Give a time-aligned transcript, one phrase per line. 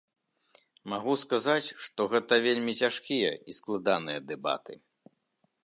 [0.93, 4.73] Магу сказаць, што гэта вельмі цяжкія і складаныя дэбаты.